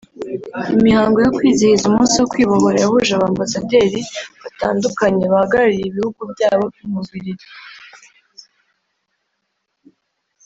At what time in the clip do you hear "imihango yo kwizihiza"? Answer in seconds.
0.75-1.83